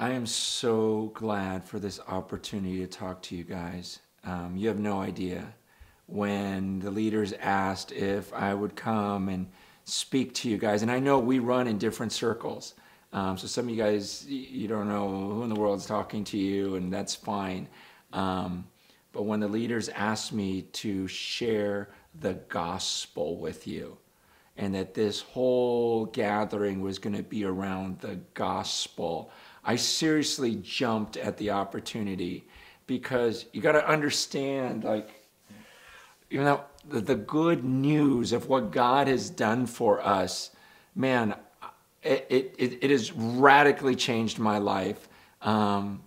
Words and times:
I 0.00 0.12
am 0.12 0.24
so 0.24 1.12
glad 1.12 1.62
for 1.62 1.78
this 1.78 2.00
opportunity 2.08 2.78
to 2.78 2.86
talk 2.86 3.20
to 3.24 3.36
you 3.36 3.44
guys. 3.44 3.98
Um, 4.24 4.56
you 4.56 4.68
have 4.68 4.78
no 4.78 4.98
idea. 4.98 5.52
When 6.06 6.78
the 6.78 6.90
leaders 6.90 7.34
asked 7.34 7.92
if 7.92 8.32
I 8.32 8.54
would 8.54 8.76
come 8.76 9.28
and 9.28 9.50
speak 9.84 10.32
to 10.36 10.48
you 10.48 10.56
guys, 10.56 10.80
and 10.80 10.90
I 10.90 11.00
know 11.00 11.18
we 11.18 11.38
run 11.38 11.66
in 11.66 11.76
different 11.76 12.12
circles. 12.12 12.76
Um, 13.12 13.36
so 13.36 13.46
some 13.46 13.66
of 13.66 13.70
you 13.72 13.76
guys, 13.76 14.24
you 14.26 14.68
don't 14.68 14.88
know 14.88 15.06
who 15.34 15.42
in 15.42 15.50
the 15.50 15.60
world 15.60 15.80
is 15.80 15.84
talking 15.84 16.24
to 16.24 16.38
you, 16.38 16.76
and 16.76 16.90
that's 16.90 17.14
fine. 17.14 17.68
Um, 18.14 18.64
but 19.12 19.24
when 19.24 19.40
the 19.40 19.48
leaders 19.48 19.90
asked 19.90 20.32
me 20.32 20.62
to 20.62 21.08
share 21.08 21.90
the 22.18 22.40
gospel 22.48 23.36
with 23.36 23.66
you, 23.66 23.98
and 24.56 24.74
that 24.74 24.94
this 24.94 25.20
whole 25.20 26.06
gathering 26.06 26.80
was 26.80 26.98
going 26.98 27.16
to 27.16 27.22
be 27.22 27.44
around 27.44 27.98
the 28.00 28.18
gospel, 28.32 29.30
I 29.64 29.76
seriously 29.76 30.56
jumped 30.56 31.16
at 31.16 31.36
the 31.36 31.50
opportunity 31.50 32.46
because 32.86 33.46
you 33.52 33.60
got 33.60 33.72
to 33.72 33.86
understand, 33.86 34.84
like, 34.84 35.10
you 36.30 36.42
know, 36.42 36.64
the, 36.88 37.00
the 37.00 37.14
good 37.14 37.64
news 37.64 38.32
of 38.32 38.48
what 38.48 38.70
God 38.70 39.06
has 39.06 39.30
done 39.30 39.66
for 39.66 40.00
us, 40.00 40.50
man, 40.94 41.34
it, 42.02 42.26
it, 42.58 42.78
it 42.82 42.90
has 42.90 43.12
radically 43.12 43.94
changed 43.94 44.38
my 44.38 44.58
life. 44.58 45.08
Um, 45.42 46.02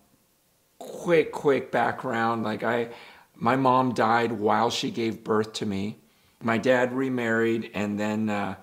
quick, 0.80 1.31
quick 1.31 1.72
background. 1.72 2.44
Like 2.44 2.64
I, 2.64 2.90
my 3.36 3.56
mom 3.56 3.94
died 3.94 4.31
while 4.31 4.70
she 4.70 4.92
gave 4.92 5.23
birth 5.23 5.54
to 5.54 5.66
me. 5.66 5.98
My 6.42 6.58
dad 6.58 6.94
remarried, 6.94 7.72
and 7.73 7.98
then 7.98 8.30
uh, 8.30 8.56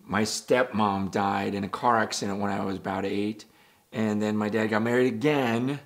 my 0.00 0.22
stepmom 0.22 1.12
died 1.12 1.54
in 1.54 1.62
a 1.62 1.68
car 1.68 1.96
accident 1.98 2.40
when 2.40 2.50
I 2.50 2.64
was 2.64 2.76
about 2.76 3.04
eight. 3.04 3.44
And 3.94 4.20
then 4.20 4.36
my 4.36 4.48
dad 4.48 4.66
got 4.66 4.82
married 4.82 5.06
again, 5.06 5.78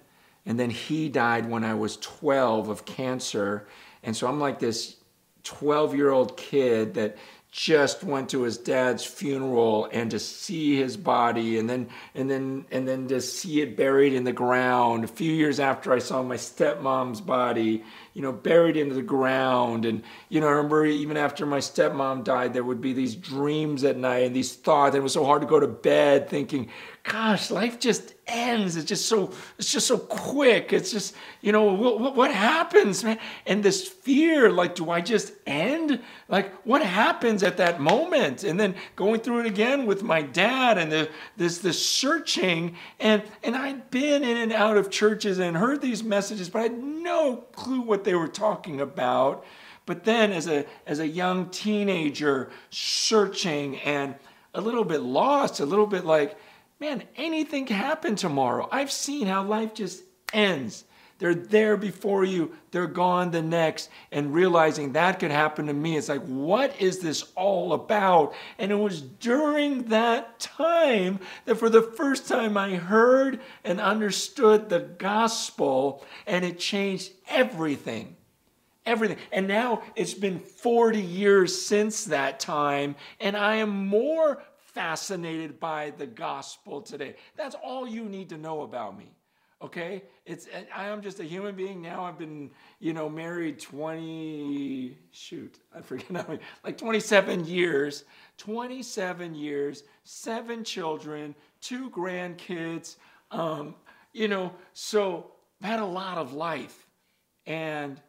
and 0.46 0.58
then 0.58 0.70
he 0.70 1.10
died 1.10 1.48
when 1.48 1.62
I 1.62 1.74
was 1.74 1.98
12 1.98 2.70
of 2.70 2.86
cancer. 2.86 3.68
And 4.02 4.16
so 4.16 4.26
I'm 4.26 4.40
like 4.40 4.58
this 4.58 4.96
12 5.44 5.94
year 5.94 6.10
old 6.10 6.36
kid 6.36 6.94
that 6.94 7.18
just 7.50 8.04
went 8.04 8.28
to 8.28 8.42
his 8.42 8.58
dad's 8.58 9.04
funeral 9.04 9.88
and 9.90 10.10
to 10.10 10.18
see 10.18 10.76
his 10.76 10.98
body 10.98 11.58
and 11.58 11.68
then 11.68 11.88
and 12.14 12.30
then 12.30 12.66
and 12.70 12.86
then 12.86 13.08
to 13.08 13.22
see 13.22 13.62
it 13.62 13.74
buried 13.74 14.12
in 14.12 14.24
the 14.24 14.32
ground 14.32 15.02
a 15.02 15.08
few 15.08 15.32
years 15.32 15.58
after 15.58 15.90
I 15.90 15.98
saw 15.98 16.22
my 16.22 16.36
stepmom's 16.36 17.22
body 17.22 17.82
you 18.12 18.20
know 18.20 18.32
buried 18.32 18.76
into 18.76 18.94
the 18.94 19.02
ground. 19.02 19.86
And 19.86 20.02
you 20.28 20.40
know 20.40 20.46
I 20.46 20.52
remember 20.52 20.84
even 20.84 21.16
after 21.16 21.46
my 21.46 21.58
stepmom 21.58 22.22
died 22.22 22.52
there 22.52 22.64
would 22.64 22.82
be 22.82 22.92
these 22.92 23.16
dreams 23.16 23.82
at 23.82 23.96
night 23.96 24.24
and 24.24 24.36
these 24.36 24.54
thoughts. 24.54 24.94
And 24.94 25.00
it 25.00 25.02
was 25.02 25.14
so 25.14 25.24
hard 25.24 25.40
to 25.40 25.48
go 25.48 25.58
to 25.58 25.68
bed 25.68 26.28
thinking 26.28 26.68
gosh 27.08 27.50
life 27.50 27.80
just 27.80 28.14
ends. 28.26 28.76
It's 28.76 28.86
just 28.86 29.06
so 29.06 29.32
it's 29.58 29.72
just 29.72 29.86
so 29.86 29.98
quick. 29.98 30.72
It's 30.72 30.92
just 30.92 31.14
you 31.40 31.52
know 31.52 31.64
what, 31.72 32.14
what 32.14 32.32
happens 32.32 33.02
man? 33.02 33.18
And 33.46 33.62
this 33.62 33.88
fear 33.88 34.50
like 34.50 34.74
do 34.74 34.90
i 34.90 35.00
just 35.00 35.32
end? 35.46 36.00
Like 36.28 36.52
what 36.66 36.82
happens 36.82 37.42
at 37.42 37.56
that 37.56 37.80
moment? 37.80 38.44
And 38.44 38.60
then 38.60 38.74
going 38.94 39.20
through 39.20 39.40
it 39.40 39.46
again 39.46 39.86
with 39.86 40.02
my 40.02 40.20
dad 40.20 40.76
and 40.76 40.92
the, 40.92 41.08
this 41.36 41.58
this 41.58 41.84
searching. 41.84 42.76
And 43.00 43.22
and 43.42 43.56
i'd 43.56 43.90
been 43.90 44.22
in 44.22 44.36
and 44.36 44.52
out 44.52 44.76
of 44.76 44.90
churches 44.90 45.38
and 45.38 45.56
heard 45.56 45.80
these 45.80 46.02
messages 46.04 46.50
but 46.50 46.58
i 46.60 46.62
had 46.62 46.78
no 46.78 47.36
clue 47.52 47.80
what 47.80 48.04
they 48.04 48.14
were 48.14 48.28
talking 48.28 48.80
about. 48.80 49.44
But 49.86 50.04
then 50.04 50.32
as 50.32 50.46
a 50.46 50.66
as 50.86 50.98
a 50.98 51.08
young 51.08 51.48
teenager 51.48 52.50
searching 52.68 53.78
and 53.78 54.14
a 54.54 54.60
little 54.60 54.84
bit 54.84 55.00
lost 55.00 55.60
a 55.60 55.66
little 55.66 55.86
bit 55.86 56.04
like 56.04 56.36
man, 56.80 57.02
anything 57.16 57.66
can 57.66 57.76
happen 57.76 58.16
tomorrow. 58.16 58.68
I've 58.70 58.92
seen 58.92 59.26
how 59.26 59.44
life 59.44 59.74
just 59.74 60.02
ends. 60.32 60.84
They're 61.18 61.34
there 61.34 61.76
before 61.76 62.24
you, 62.24 62.54
they're 62.70 62.86
gone 62.86 63.32
the 63.32 63.42
next, 63.42 63.90
and 64.12 64.32
realizing 64.32 64.92
that 64.92 65.18
could 65.18 65.32
happen 65.32 65.66
to 65.66 65.72
me. 65.72 65.96
It's 65.96 66.08
like, 66.08 66.22
what 66.22 66.80
is 66.80 67.00
this 67.00 67.24
all 67.34 67.72
about? 67.72 68.34
And 68.56 68.70
it 68.70 68.76
was 68.76 69.02
during 69.02 69.84
that 69.84 70.38
time 70.38 71.18
that 71.44 71.56
for 71.56 71.68
the 71.68 71.82
first 71.82 72.28
time 72.28 72.56
I 72.56 72.76
heard 72.76 73.40
and 73.64 73.80
understood 73.80 74.68
the 74.68 74.78
gospel, 74.78 76.04
and 76.24 76.44
it 76.44 76.60
changed 76.60 77.10
everything. 77.28 78.14
Everything. 78.86 79.18
And 79.32 79.48
now 79.48 79.82
it's 79.96 80.14
been 80.14 80.38
40 80.38 81.00
years 81.00 81.66
since 81.66 82.04
that 82.04 82.38
time, 82.38 82.94
and 83.18 83.36
I 83.36 83.56
am 83.56 83.88
more 83.88 84.40
fascinated 84.78 85.58
by 85.58 85.92
the 85.98 86.06
gospel 86.06 86.80
today. 86.80 87.16
That's 87.36 87.56
all 87.64 87.88
you 87.88 88.04
need 88.04 88.28
to 88.28 88.38
know 88.38 88.62
about 88.62 88.96
me. 88.96 89.10
Okay? 89.60 90.04
It's 90.24 90.46
I 90.72 90.86
am 90.86 91.02
just 91.02 91.18
a 91.18 91.24
human 91.24 91.56
being 91.56 91.82
now. 91.82 92.04
I've 92.04 92.16
been, 92.16 92.52
you 92.78 92.92
know, 92.92 93.08
married 93.08 93.58
20 93.58 94.96
shoot, 95.10 95.58
I 95.74 95.80
forget 95.80 96.06
how 96.12 96.24
many, 96.28 96.38
like 96.62 96.78
27 96.78 97.44
years. 97.44 98.04
27 98.36 99.34
years, 99.34 99.82
seven 100.04 100.62
children, 100.62 101.34
two 101.60 101.90
grandkids. 101.90 102.96
Um, 103.32 103.74
you 104.12 104.28
know, 104.28 104.54
so 104.74 105.32
I've 105.60 105.70
had 105.70 105.80
a 105.80 105.86
lot 105.86 106.18
of 106.18 106.34
life. 106.34 106.86
And 107.46 108.00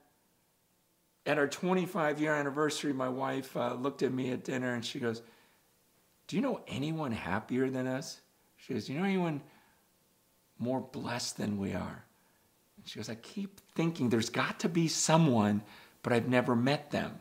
at 1.25 1.40
our 1.40 1.47
25 1.47 2.22
year 2.22 2.35
anniversary, 2.35 2.94
my 2.94 3.09
wife 3.09 3.58
uh, 3.58 3.74
looked 3.74 4.03
at 4.03 4.13
me 4.13 4.29
at 4.29 4.44
dinner 4.44 4.75
and 4.75 4.85
she 4.85 5.00
goes, 5.00 5.24
do 6.29 6.35
you 6.35 6.44
know 6.44 6.62
anyone 6.67 7.12
happier 7.12 7.72
than 7.72 7.88
us? 7.88 8.22
She 8.56 8.73
goes, 8.73 8.85
Do 8.85 8.94
you 8.94 9.00
know 9.00 9.06
anyone 9.06 9.41
more 10.59 10.79
blessed 10.79 11.38
than 11.38 11.57
we 11.57 11.73
are? 11.73 12.03
And 12.78 12.88
She 12.88 13.00
goes, 13.00 13.09
I 13.09 13.16
keep 13.16 13.59
thinking 13.73 14.09
there's 14.09 14.29
got 14.29 14.59
to 14.59 14.69
be 14.69 14.88
someone, 14.88 15.63
but 16.03 16.13
I've 16.13 16.28
never 16.28 16.56
met 16.56 16.91
them. 16.91 17.17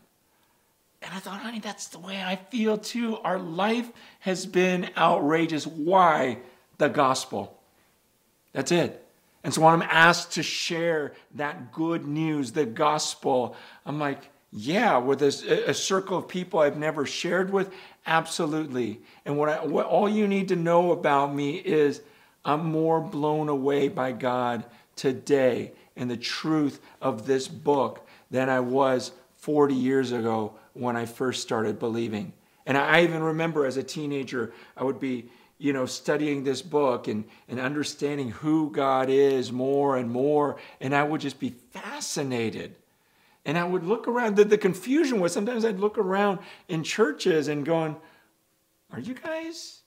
And 1.01 1.15
I 1.15 1.21
thought, 1.21 1.41
honey, 1.41 1.59
that's 1.59 1.89
the 1.89 1.99
way 1.99 2.23
I 2.23 2.37
feel 2.37 2.77
too. 2.77 3.17
Our 3.19 3.39
life 3.39 3.91
has 4.21 4.45
been 4.45 4.91
outrageous. 4.95 5.67
Why? 5.67 6.41
The 6.77 6.89
gospel. 6.89 7.59
That's 8.53 8.73
it. 8.73 9.07
And 9.43 9.55
so 9.55 9.63
when 9.63 9.73
I'm 9.73 9.89
asked 9.89 10.33
to 10.33 10.43
share 10.43 11.15
that 11.37 11.73
good 11.73 12.07
news, 12.07 12.53
the 12.53 12.67
gospel, 12.67 13.57
I'm 13.87 13.99
like, 13.99 14.29
yeah, 14.51 14.97
with 14.97 15.23
a, 15.23 15.71
a, 15.71 15.75
circle 15.75 16.17
of 16.17 16.27
people 16.27 16.61
I've 16.61 16.79
never 16.79 17.05
shared 17.05 17.53
with, 17.53 17.71
absolutely. 18.07 19.01
And 19.27 19.37
what, 19.37 19.51
I, 19.51 19.65
what 19.65 19.85
all 19.85 20.09
you 20.09 20.27
need 20.27 20.49
to 20.49 20.57
know 20.57 20.93
about 20.93 21.35
me 21.35 21.57
is 21.57 22.01
I'm 22.47 22.65
more 22.65 23.01
blown 23.01 23.51
away 23.51 23.89
by 23.89 24.13
God 24.13 24.65
today 24.97 25.73
and 25.97 26.11
the 26.11 26.17
truth 26.17 26.81
of 27.03 27.27
this 27.27 27.47
book 27.47 28.07
than 28.31 28.49
I 28.49 28.61
was 28.61 29.13
40 29.37 29.75
years 29.75 30.13
ago 30.13 30.55
when 30.73 30.97
I 30.97 31.05
first 31.05 31.43
started 31.43 31.79
believing. 31.79 32.33
And 32.65 32.79
I 32.79 33.03
even 33.03 33.23
remember 33.23 33.67
as 33.67 33.77
a 33.77 33.83
teenager, 33.83 34.53
I 34.77 34.85
would 34.85 34.99
be, 34.99 35.31
you 35.59 35.75
know, 35.75 35.85
studying 35.85 36.43
this 36.43 36.63
book 36.63 37.07
and, 37.07 37.25
and 37.49 37.61
understanding 37.61 38.31
who 38.31 38.71
God 38.71 39.11
is 39.11 39.53
more 39.53 39.99
and 39.99 40.11
more. 40.11 40.57
And 40.81 40.95
I 40.95 41.03
would 41.03 41.21
just 41.21 41.39
be 41.39 41.51
fascinated 41.71 42.77
and 43.49 43.57
I 43.57 43.65
would 43.65 43.83
look 43.83 44.07
around. 44.07 44.37
The, 44.37 44.45
the 44.45 44.59
confusion 44.59 45.21
was 45.21 45.33
sometimes 45.33 45.65
I'd 45.65 45.81
look 45.81 45.97
around 45.97 46.41
in 46.69 46.85
churches 46.85 47.49
and 47.49 47.65
going, 47.65 47.97
Are 48.93 49.01
you 49.01 49.15
guys 49.15 49.81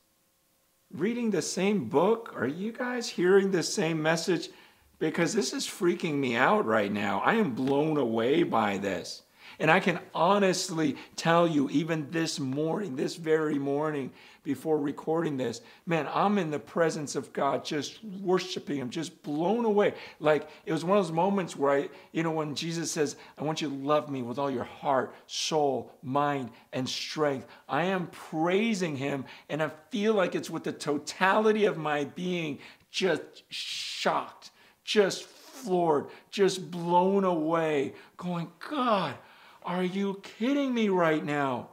reading 0.91 1.29
the 1.29 1.43
same 1.43 1.87
book? 1.87 2.33
Are 2.35 2.47
you 2.47 2.71
guys 2.71 3.07
hearing 3.07 3.51
the 3.51 3.61
same 3.61 4.01
message? 4.01 4.49
Because 4.97 5.35
this 5.35 5.53
is 5.53 5.67
freaking 5.67 6.15
me 6.15 6.35
out 6.35 6.65
right 6.65 6.91
now. 6.91 7.21
I 7.23 7.35
am 7.35 7.53
blown 7.53 7.97
away 7.97 8.41
by 8.41 8.79
this. 8.79 9.21
And 9.59 9.69
I 9.69 9.79
can 9.79 9.99
honestly 10.15 10.97
tell 11.15 11.47
you, 11.47 11.69
even 11.69 12.09
this 12.09 12.39
morning, 12.39 12.95
this 12.95 13.15
very 13.15 13.59
morning, 13.59 14.11
before 14.43 14.79
recording 14.79 15.37
this, 15.37 15.61
man, 15.85 16.07
I'm 16.11 16.37
in 16.37 16.49
the 16.49 16.59
presence 16.59 17.15
of 17.15 17.31
God, 17.31 17.63
just 17.63 18.03
worshiping 18.03 18.77
Him, 18.77 18.89
just 18.89 19.21
blown 19.21 19.65
away. 19.65 19.93
Like 20.19 20.49
it 20.65 20.71
was 20.71 20.83
one 20.83 20.97
of 20.97 21.05
those 21.05 21.13
moments 21.13 21.55
where 21.55 21.71
I, 21.71 21.89
you 22.11 22.23
know, 22.23 22.31
when 22.31 22.55
Jesus 22.55 22.91
says, 22.91 23.15
I 23.37 23.43
want 23.43 23.61
you 23.61 23.69
to 23.69 23.75
love 23.75 24.09
me 24.09 24.23
with 24.23 24.39
all 24.39 24.49
your 24.49 24.63
heart, 24.63 25.13
soul, 25.27 25.91
mind, 26.01 26.49
and 26.73 26.89
strength. 26.89 27.47
I 27.69 27.85
am 27.85 28.07
praising 28.07 28.95
Him, 28.95 29.25
and 29.49 29.61
I 29.61 29.69
feel 29.91 30.15
like 30.15 30.33
it's 30.33 30.49
with 30.49 30.63
the 30.63 30.73
totality 30.73 31.65
of 31.65 31.77
my 31.77 32.05
being, 32.05 32.59
just 32.89 33.21
shocked, 33.49 34.51
just 34.83 35.25
floored, 35.25 36.07
just 36.31 36.71
blown 36.71 37.23
away, 37.23 37.93
going, 38.17 38.51
God, 38.69 39.15
are 39.63 39.83
you 39.83 40.19
kidding 40.23 40.73
me 40.73 40.89
right 40.89 41.23
now? 41.23 41.69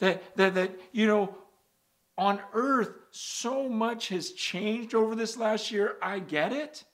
That, 0.00 0.36
that, 0.36 0.54
that, 0.54 0.78
you 0.92 1.06
know, 1.06 1.34
on 2.16 2.40
earth, 2.52 2.92
so 3.10 3.68
much 3.68 4.08
has 4.08 4.32
changed 4.32 4.94
over 4.94 5.14
this 5.14 5.36
last 5.36 5.70
year. 5.70 5.96
I 6.00 6.20
get 6.20 6.52
it. 6.52 6.84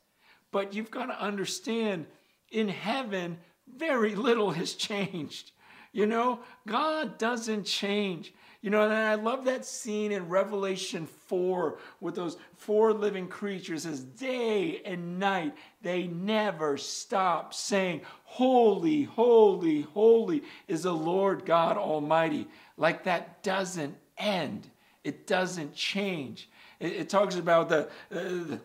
But 0.52 0.74
you've 0.74 0.90
got 0.90 1.06
to 1.06 1.20
understand 1.20 2.06
in 2.50 2.68
heaven, 2.68 3.38
very 3.76 4.14
little 4.14 4.50
has 4.52 4.74
changed. 4.74 5.52
You 5.92 6.06
know, 6.06 6.40
God 6.66 7.18
doesn't 7.18 7.64
change. 7.64 8.32
You 8.62 8.68
know, 8.68 8.84
and 8.84 8.92
I 8.92 9.14
love 9.14 9.46
that 9.46 9.64
scene 9.64 10.12
in 10.12 10.28
Revelation 10.28 11.06
4 11.06 11.78
with 12.00 12.14
those 12.14 12.36
four 12.56 12.92
living 12.92 13.26
creatures 13.26 13.86
as 13.86 14.00
day 14.00 14.82
and 14.84 15.18
night 15.18 15.54
they 15.80 16.06
never 16.08 16.76
stop 16.76 17.54
saying, 17.54 18.02
Holy, 18.24 19.04
holy, 19.04 19.82
holy 19.82 20.42
is 20.68 20.82
the 20.82 20.92
Lord 20.92 21.46
God 21.46 21.78
Almighty. 21.78 22.48
Like 22.76 23.04
that 23.04 23.42
doesn't 23.42 23.96
end, 24.18 24.68
it 25.04 25.26
doesn't 25.26 25.74
change. 25.74 26.48
It, 26.78 26.92
it 26.92 27.08
talks 27.08 27.36
about 27.36 27.68
the, 27.68 27.88
uh, 28.14 28.56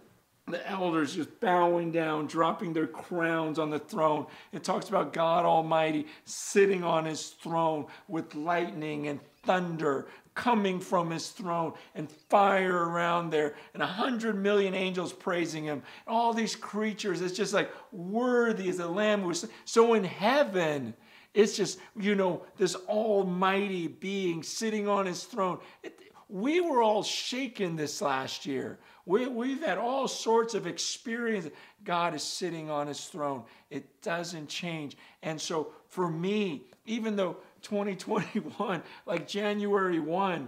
the 0.47 0.69
elders 0.69 1.15
just 1.15 1.39
bowing 1.39 1.91
down, 1.91 2.27
dropping 2.27 2.73
their 2.73 2.87
crowns 2.87 3.57
on 3.57 3.69
the 3.69 3.79
throne. 3.79 4.27
It 4.51 4.63
talks 4.63 4.89
about 4.89 5.13
God 5.13 5.45
Almighty 5.45 6.07
sitting 6.25 6.83
on 6.83 7.05
his 7.05 7.29
throne 7.29 7.87
with 8.07 8.35
lightning 8.35 9.07
and 9.07 9.19
thunder 9.43 10.07
coming 10.35 10.79
from 10.79 11.09
his 11.09 11.29
throne 11.29 11.73
and 11.95 12.11
fire 12.11 12.89
around 12.89 13.29
there 13.29 13.55
and 13.73 13.81
a 13.81 13.87
hundred 13.87 14.35
million 14.35 14.73
angels 14.73 15.13
praising 15.13 15.63
him. 15.63 15.81
and 16.05 16.15
All 16.15 16.33
these 16.33 16.55
creatures, 16.55 17.21
it's 17.21 17.35
just 17.35 17.53
like 17.53 17.71
worthy 17.91 18.69
as 18.69 18.77
the 18.77 18.87
Lamb 18.87 19.23
was. 19.23 19.47
So 19.63 19.93
in 19.93 20.03
heaven, 20.03 20.93
it's 21.33 21.55
just, 21.55 21.79
you 21.99 22.15
know, 22.15 22.43
this 22.57 22.75
almighty 22.87 23.87
being 23.87 24.43
sitting 24.43 24.87
on 24.87 25.05
his 25.05 25.23
throne. 25.23 25.59
It, 25.83 25.99
we 26.27 26.59
were 26.61 26.81
all 26.81 27.03
shaken 27.03 27.75
this 27.75 28.01
last 28.01 28.45
year. 28.45 28.79
We, 29.05 29.27
we've 29.27 29.63
had 29.63 29.77
all 29.77 30.07
sorts 30.07 30.55
of 30.55 30.65
experience. 30.65 31.47
God 31.83 32.15
is 32.15 32.23
sitting 32.23 32.69
on 32.69 32.87
his 32.87 33.05
throne. 33.05 33.43
It 33.69 34.01
doesn't 34.01 34.49
change. 34.49 34.97
And 35.21 35.39
so 35.39 35.73
for 35.87 36.09
me, 36.09 36.63
even 36.85 37.15
though 37.15 37.37
2021, 37.61 38.81
like 39.05 39.27
January 39.27 39.99
1, 39.99 40.47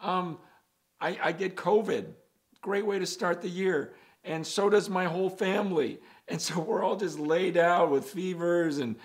um, 0.00 0.38
I, 1.00 1.18
I 1.22 1.32
get 1.32 1.56
COVID. 1.56 2.06
Great 2.60 2.84
way 2.86 2.98
to 2.98 3.06
start 3.06 3.42
the 3.42 3.48
year. 3.48 3.94
And 4.24 4.44
so 4.44 4.68
does 4.68 4.90
my 4.90 5.04
whole 5.04 5.30
family. 5.30 6.00
And 6.28 6.42
so 6.42 6.58
we're 6.58 6.82
all 6.82 6.96
just 6.96 7.20
laid 7.20 7.56
out 7.56 7.92
with 7.92 8.04
fevers. 8.06 8.78
And, 8.78 8.96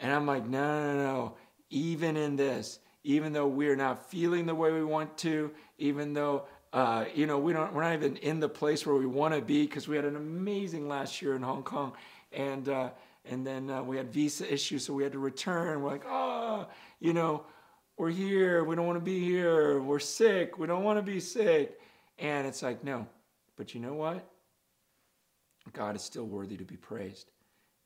and 0.00 0.12
I'm 0.12 0.28
like, 0.28 0.46
no, 0.46 0.94
no, 0.94 0.96
no. 0.96 1.36
Even 1.70 2.16
in 2.16 2.36
this, 2.36 2.78
even 3.04 3.32
though 3.32 3.46
we're 3.46 3.76
not 3.76 4.10
feeling 4.10 4.46
the 4.46 4.54
way 4.54 4.72
we 4.72 4.84
want 4.84 5.16
to, 5.18 5.50
even 5.78 6.12
though 6.12 6.44
uh, 6.72 7.04
you 7.14 7.26
know 7.26 7.38
we 7.38 7.52
don't, 7.52 7.72
we're 7.72 7.82
not 7.82 7.94
even 7.94 8.16
in 8.16 8.40
the 8.40 8.48
place 8.48 8.84
where 8.84 8.96
we 8.96 9.06
want 9.06 9.34
to 9.34 9.40
be 9.40 9.66
because 9.66 9.88
we 9.88 9.96
had 9.96 10.04
an 10.04 10.16
amazing 10.16 10.88
last 10.88 11.22
year 11.22 11.34
in 11.34 11.42
Hong 11.42 11.62
Kong, 11.62 11.92
and 12.32 12.68
uh, 12.68 12.90
and 13.24 13.46
then 13.46 13.70
uh, 13.70 13.82
we 13.82 13.96
had 13.96 14.12
visa 14.12 14.52
issues, 14.52 14.84
so 14.84 14.92
we 14.92 15.02
had 15.02 15.12
to 15.12 15.18
return. 15.18 15.82
We're 15.82 15.90
like, 15.90 16.06
oh, 16.06 16.66
you 17.00 17.12
know, 17.12 17.44
we're 17.96 18.10
here, 18.10 18.64
we 18.64 18.76
don't 18.76 18.86
want 18.86 18.98
to 18.98 19.04
be 19.04 19.20
here, 19.20 19.80
we're 19.80 19.98
sick, 19.98 20.58
we 20.58 20.66
don't 20.66 20.84
want 20.84 20.98
to 20.98 21.02
be 21.02 21.20
sick, 21.20 21.80
and 22.18 22.46
it's 22.46 22.62
like, 22.62 22.84
no, 22.84 23.06
but 23.56 23.74
you 23.74 23.80
know 23.80 23.94
what? 23.94 24.28
God 25.72 25.96
is 25.96 26.02
still 26.02 26.24
worthy 26.24 26.56
to 26.56 26.64
be 26.64 26.76
praised, 26.76 27.30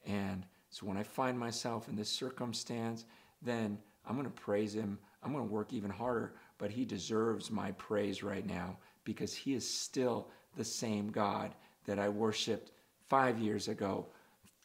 and 0.06 0.44
so 0.70 0.87
when 0.87 0.97
I 0.97 1.03
find 1.03 1.38
myself 1.38 1.88
in 1.88 1.97
this 1.97 2.09
circumstance, 2.09 3.05
then 3.43 3.79
I'm 4.06 4.14
going 4.14 4.26
to 4.26 4.43
praise 4.43 4.75
him. 4.75 4.99
I'm 5.22 5.32
going 5.32 5.46
to 5.46 5.52
work 5.52 5.72
even 5.72 5.90
harder, 5.90 6.34
but 6.58 6.70
he 6.70 6.84
deserves 6.84 7.50
my 7.50 7.72
praise 7.72 8.22
right 8.22 8.46
now 8.46 8.76
because 9.04 9.34
he 9.34 9.54
is 9.54 9.69
still 9.69 10.28
the 10.56 10.64
same 10.64 11.10
God 11.10 11.54
that 11.87 11.99
I 11.99 12.08
worshiped 12.08 12.72
five 13.08 13.38
years 13.38 13.69
ago, 13.69 14.06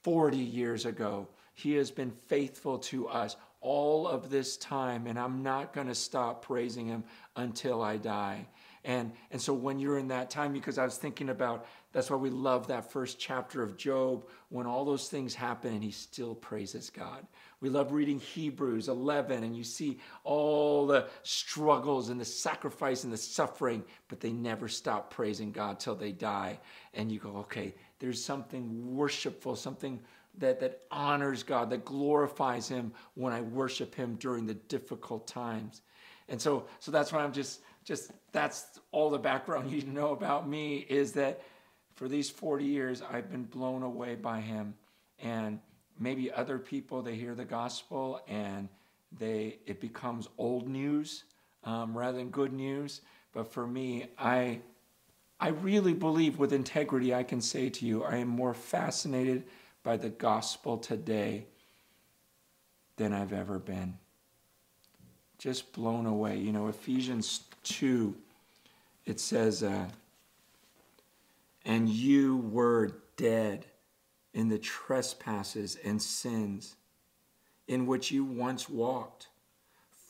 40 0.04 0.38
years 0.38 0.86
ago. 0.86 1.28
He 1.54 1.74
has 1.74 1.92
been 1.92 2.12
faithful 2.12 2.80
to 2.80 3.08
us 3.08 3.36
all 3.62 4.08
of 4.08 4.30
this 4.30 4.58
time, 4.58 5.08
and 5.08 5.18
I'm 5.18 5.44
not 5.44 5.74
going 5.74 5.88
to 5.88 5.96
stop 5.96 6.46
praising 6.46 6.86
him 6.86 7.04
until 7.36 7.82
I 7.82 7.98
die. 7.98 8.48
And, 8.88 9.12
and 9.32 9.42
so 9.42 9.54
when 9.54 9.80
you're 9.80 9.98
in 9.98 10.08
that 10.08 10.30
time, 10.30 10.54
because 10.54 10.78
I 10.78 10.86
was 10.86 10.96
thinking 10.96 11.28
about 11.28 11.66
that's 11.92 12.10
why 12.10 12.16
we 12.16 12.30
love 12.30 12.68
that 12.68 12.90
first 12.90 13.20
chapter 13.20 13.62
of 13.62 13.76
Job 13.76 14.26
when 14.48 14.66
all 14.66 14.86
those 14.86 15.10
things 15.10 15.36
happen 15.36 15.74
and 15.74 15.84
he 15.84 15.92
still 15.92 16.34
praises 16.34 16.90
God. 16.90 17.28
We 17.60 17.68
love 17.68 17.92
reading 17.92 18.18
Hebrews 18.18 18.88
11 18.88 19.44
and 19.44 19.58
you 19.58 19.66
see 19.66 20.00
all 20.24 20.88
the 20.88 21.10
struggles 21.24 22.08
and 22.08 22.20
the 22.20 22.26
sacrifice 22.26 23.04
and 23.04 23.12
the 23.12 23.18
suffering, 23.18 23.84
but 24.08 24.22
they 24.22 24.32
never 24.32 24.70
stop 24.70 25.14
praising 25.14 25.52
God 25.52 25.82
till 25.82 25.96
they 25.96 26.14
die. 26.14 26.58
And 26.94 27.12
you 27.12 27.20
go, 27.20 27.36
okay, 27.40 27.76
there's 28.00 28.24
something 28.24 28.96
worshipful, 28.96 29.58
something 29.58 30.00
that, 30.38 30.62
that 30.62 30.84
honors 30.92 31.44
God, 31.44 31.70
that 31.72 31.84
glorifies 31.84 32.70
Him 32.70 32.94
when 33.16 33.34
I 33.34 33.42
worship 33.42 33.94
Him 33.94 34.16
during 34.16 34.46
the 34.46 34.54
difficult 34.54 35.28
times. 35.28 35.82
And 36.30 36.42
so, 36.42 36.68
so 36.80 36.92
that's 36.92 37.12
why 37.12 37.24
I'm 37.24 37.34
just, 37.34 37.62
just 37.88 38.12
that's 38.34 38.80
all 38.92 39.10
the 39.10 39.18
background 39.18 39.72
you 39.72 39.82
know 39.84 40.12
about 40.12 40.48
me 40.48 40.86
is 40.90 41.14
that 41.14 41.42
for 41.96 42.08
these 42.08 42.30
40 42.30 42.64
years, 42.64 43.02
I've 43.02 43.32
been 43.32 43.46
blown 43.46 43.82
away 43.82 44.14
by 44.14 44.40
Him. 44.40 44.76
And 45.20 45.60
maybe 46.00 46.32
other 46.32 46.60
people 46.60 47.02
they 47.02 47.16
hear 47.16 47.34
the 47.34 47.46
gospel 47.46 48.22
and 48.28 48.70
they 49.18 49.58
it 49.66 49.80
becomes 49.80 50.28
old 50.38 50.68
news 50.68 51.24
um, 51.64 51.98
rather 51.98 52.18
than 52.18 52.30
good 52.30 52.54
news. 52.54 53.02
But 53.34 53.52
for 53.52 53.66
me 53.66 54.08
i 54.18 54.60
i 55.40 55.50
really 55.50 55.94
believe 55.94 56.38
with 56.38 56.54
integrity 56.54 57.14
i 57.14 57.24
can 57.24 57.42
say 57.42 57.70
to 57.70 57.86
you 57.86 58.04
i 58.04 58.18
am 58.18 58.28
more 58.28 58.54
fascinated 58.54 59.44
by 59.84 59.98
the 59.98 60.10
gospel 60.10 60.78
today 60.78 61.46
than 62.98 63.14
i've 63.14 63.34
ever 63.34 63.58
been. 63.58 63.98
Just 65.40 65.72
blown 65.74 66.06
away. 66.06 66.38
You 66.38 66.52
know 66.52 66.68
ephesians 66.68 67.26
2 67.70 68.16
it 69.06 69.20
says 69.20 69.64
uh, 69.64 69.88
and 71.66 71.90
you 71.90 72.38
were 72.38 73.02
dead 73.18 73.66
in 74.34 74.50
the 74.50 74.58
trespasses 74.58 75.78
and 75.84 76.02
sins 76.02 76.76
in 77.68 77.86
which 77.86 78.12
you 78.12 78.24
once 78.24 78.70
walked, 78.70 79.28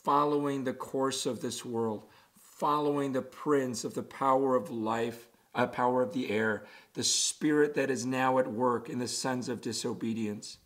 following 0.04 0.62
the 0.62 0.72
course 0.72 1.26
of 1.26 1.40
this 1.40 1.64
world, 1.64 2.04
following 2.36 3.12
the 3.12 3.22
prince 3.22 3.84
of 3.84 3.94
the 3.94 4.02
power 4.02 4.54
of 4.54 4.70
life, 4.70 5.28
uh, 5.54 5.66
power 5.66 6.02
of 6.02 6.12
the 6.12 6.30
air, 6.30 6.64
the 6.94 7.02
spirit 7.02 7.74
that 7.74 7.90
is 7.90 8.06
now 8.06 8.38
at 8.38 8.52
work 8.52 8.88
in 8.88 8.98
the 9.00 9.08
sons 9.08 9.48
of 9.48 9.60
disobedience, 9.60 10.58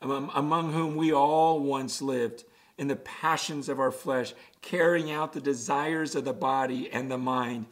among, 0.00 0.30
among 0.34 0.72
whom 0.72 0.96
we 0.96 1.12
all 1.12 1.60
once 1.60 2.00
lived 2.00 2.44
in 2.80 2.88
the 2.88 2.96
passions 2.96 3.68
of 3.68 3.78
our 3.78 3.90
flesh, 3.90 4.32
carrying 4.62 5.10
out 5.10 5.34
the 5.34 5.40
desires 5.40 6.14
of 6.14 6.24
the 6.24 6.32
body 6.32 6.90
and 6.90 7.10
the 7.10 7.18
mind, 7.18 7.66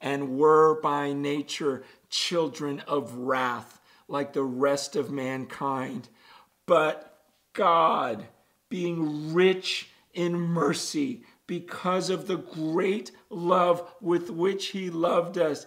and 0.00 0.38
were 0.38 0.80
by 0.80 1.12
nature 1.12 1.84
children 2.08 2.80
of 2.88 3.14
wrath 3.14 3.78
like 4.08 4.32
the 4.32 4.42
rest 4.42 4.96
of 4.96 5.10
mankind. 5.10 6.08
But 6.64 7.24
God, 7.52 8.26
being 8.70 9.34
rich 9.34 9.90
in 10.14 10.34
mercy, 10.34 11.24
because 11.46 12.08
of 12.08 12.26
the 12.26 12.38
great 12.38 13.10
love 13.28 13.92
with 14.00 14.30
which 14.30 14.68
He 14.68 14.88
loved 14.88 15.36
us, 15.36 15.66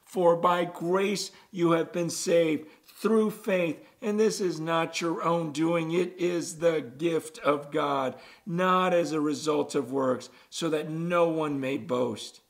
For 0.11 0.35
by 0.35 0.65
grace 0.65 1.31
you 1.51 1.71
have 1.71 1.93
been 1.93 2.09
saved 2.09 2.67
through 2.83 3.31
faith, 3.31 3.81
and 4.01 4.19
this 4.19 4.41
is 4.41 4.59
not 4.59 4.99
your 4.99 5.23
own 5.23 5.53
doing, 5.53 5.93
it 5.93 6.17
is 6.17 6.57
the 6.57 6.81
gift 6.81 7.39
of 7.39 7.71
God, 7.71 8.15
not 8.45 8.93
as 8.93 9.13
a 9.13 9.21
result 9.21 9.73
of 9.73 9.93
works, 9.93 10.29
so 10.49 10.67
that 10.67 10.89
no 10.89 11.29
one 11.29 11.61
may 11.61 11.77
boast. 11.77 12.41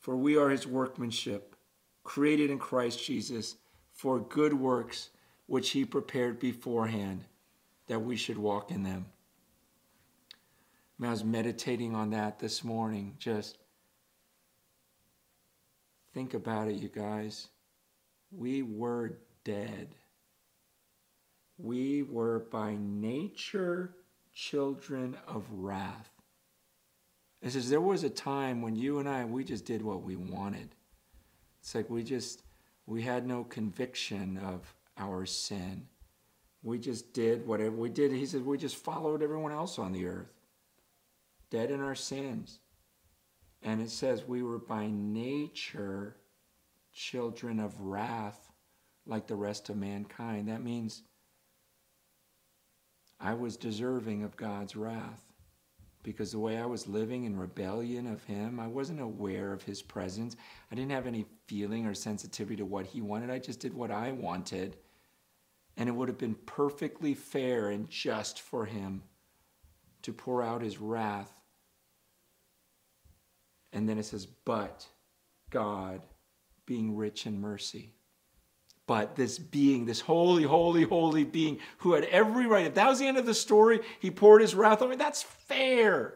For 0.00 0.16
we 0.16 0.36
are 0.36 0.48
his 0.48 0.66
workmanship, 0.66 1.54
created 2.02 2.50
in 2.50 2.58
Christ 2.58 3.04
Jesus 3.04 3.54
for 3.92 4.18
good 4.18 4.54
works, 4.54 5.10
which 5.46 5.70
he 5.70 5.84
prepared 5.84 6.40
beforehand 6.40 7.24
that 7.86 8.00
we 8.00 8.16
should 8.16 8.36
walk 8.36 8.72
in 8.72 8.82
them. 8.82 9.06
I 11.00 11.10
was 11.10 11.22
meditating 11.22 11.94
on 11.94 12.10
that 12.10 12.40
this 12.40 12.64
morning, 12.64 13.14
just 13.20 13.58
Think 16.18 16.34
about 16.34 16.66
it, 16.66 16.74
you 16.74 16.88
guys. 16.88 17.46
We 18.36 18.62
were 18.62 19.20
dead. 19.44 19.94
We 21.58 22.02
were 22.02 22.40
by 22.50 22.74
nature 22.76 23.94
children 24.34 25.16
of 25.28 25.44
wrath. 25.52 26.10
It 27.40 27.52
says, 27.52 27.70
There 27.70 27.80
was 27.80 28.02
a 28.02 28.10
time 28.10 28.62
when 28.62 28.74
you 28.74 28.98
and 28.98 29.08
I, 29.08 29.24
we 29.26 29.44
just 29.44 29.64
did 29.64 29.80
what 29.80 30.02
we 30.02 30.16
wanted. 30.16 30.70
It's 31.60 31.72
like 31.76 31.88
we 31.88 32.02
just, 32.02 32.42
we 32.84 33.02
had 33.02 33.24
no 33.24 33.44
conviction 33.44 34.38
of 34.38 34.74
our 34.96 35.24
sin. 35.24 35.86
We 36.64 36.80
just 36.80 37.12
did 37.12 37.46
whatever 37.46 37.76
we 37.76 37.90
did. 37.90 38.10
He 38.10 38.26
said, 38.26 38.44
We 38.44 38.58
just 38.58 38.74
followed 38.74 39.22
everyone 39.22 39.52
else 39.52 39.78
on 39.78 39.92
the 39.92 40.06
earth, 40.06 40.32
dead 41.48 41.70
in 41.70 41.80
our 41.80 41.94
sins. 41.94 42.58
And 43.62 43.80
it 43.80 43.90
says, 43.90 44.24
We 44.26 44.42
were 44.42 44.58
by 44.58 44.88
nature 44.88 46.16
children 46.92 47.60
of 47.60 47.80
wrath 47.80 48.52
like 49.06 49.26
the 49.26 49.36
rest 49.36 49.68
of 49.68 49.76
mankind. 49.76 50.48
That 50.48 50.62
means 50.62 51.02
I 53.20 53.34
was 53.34 53.56
deserving 53.56 54.22
of 54.22 54.36
God's 54.36 54.76
wrath 54.76 55.32
because 56.02 56.32
the 56.32 56.38
way 56.38 56.56
I 56.56 56.66
was 56.66 56.86
living 56.86 57.24
in 57.24 57.36
rebellion 57.36 58.06
of 58.06 58.22
Him, 58.24 58.60
I 58.60 58.66
wasn't 58.66 59.00
aware 59.00 59.52
of 59.52 59.62
His 59.62 59.82
presence. 59.82 60.36
I 60.70 60.74
didn't 60.74 60.92
have 60.92 61.06
any 61.06 61.26
feeling 61.46 61.86
or 61.86 61.94
sensitivity 61.94 62.56
to 62.56 62.64
what 62.64 62.86
He 62.86 63.00
wanted. 63.00 63.30
I 63.30 63.38
just 63.38 63.60
did 63.60 63.74
what 63.74 63.90
I 63.90 64.12
wanted. 64.12 64.76
And 65.76 65.88
it 65.88 65.92
would 65.92 66.08
have 66.08 66.18
been 66.18 66.36
perfectly 66.46 67.14
fair 67.14 67.70
and 67.70 67.90
just 67.90 68.40
for 68.40 68.64
Him 68.66 69.02
to 70.02 70.12
pour 70.12 70.42
out 70.42 70.62
His 70.62 70.78
wrath. 70.78 71.32
And 73.72 73.88
then 73.88 73.98
it 73.98 74.04
says, 74.04 74.26
but 74.26 74.86
God 75.50 76.00
being 76.66 76.96
rich 76.96 77.26
in 77.26 77.40
mercy 77.40 77.94
but 78.88 79.14
this 79.14 79.38
being, 79.38 79.84
this 79.84 80.00
holy, 80.00 80.42
holy, 80.42 80.82
holy 80.82 81.22
being 81.22 81.58
who 81.76 81.92
had 81.92 82.04
every 82.04 82.46
right. 82.46 82.66
If 82.66 82.74
that 82.74 82.88
was 82.88 82.98
the 82.98 83.06
end 83.06 83.18
of 83.18 83.26
the 83.26 83.34
story, 83.34 83.80
he 84.00 84.10
poured 84.10 84.40
his 84.40 84.54
wrath 84.54 84.82
on 84.82 84.88
me. 84.88 84.96
That's 84.96 85.22
fair. 85.22 86.14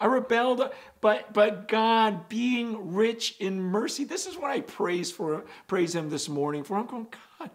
I 0.00 0.06
rebelled, 0.06 0.68
but 1.00 1.32
but 1.32 1.68
God 1.68 2.28
being 2.28 2.92
rich 2.92 3.36
in 3.38 3.62
mercy. 3.62 4.02
This 4.02 4.26
is 4.26 4.36
what 4.36 4.50
I 4.50 4.60
praise 4.60 5.12
for, 5.12 5.44
praise 5.68 5.94
him 5.94 6.10
this 6.10 6.28
morning 6.28 6.64
for. 6.64 6.76
I'm 6.76 6.86
going, 6.86 7.06
God, 7.38 7.50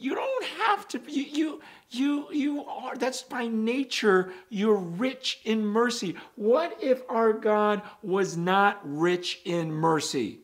you 0.00 0.14
don't 0.14 0.44
have 0.44 0.88
to 0.88 1.00
you 1.06 1.24
you 1.30 1.60
you 1.90 2.26
you 2.32 2.64
are 2.64 2.96
that's 2.96 3.22
by 3.22 3.46
nature 3.46 4.32
you're 4.48 4.74
rich 4.74 5.40
in 5.44 5.64
mercy. 5.64 6.16
What 6.36 6.78
if 6.82 7.02
our 7.08 7.32
God 7.32 7.82
was 8.02 8.36
not 8.36 8.80
rich 8.82 9.40
in 9.44 9.70
mercy? 9.70 10.40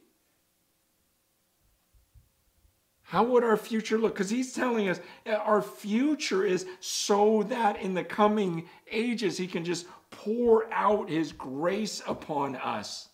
How 3.03 3.23
would 3.23 3.45
our 3.45 3.57
future 3.57 3.99
look? 3.99 4.15
Because 4.15 4.31
he's 4.31 4.53
telling 4.53 4.89
us 4.89 4.99
eh, 5.25 5.35
our 5.35 5.63
future 5.63 6.45
is 6.45 6.67
so 6.81 7.45
that 7.45 7.81
in 7.81 7.95
the 7.95 8.03
coming 8.03 8.69
ages 8.91 9.39
he 9.39 9.47
can 9.47 9.65
just 9.65 9.87
pour 10.11 10.73
out 10.73 11.09
his 11.09 11.33
grace 11.33 12.03
upon 12.07 12.57
us. 12.57 13.09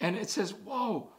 And 0.00 0.16
it 0.16 0.28
says, 0.28 0.52
Whoa, 0.52 1.12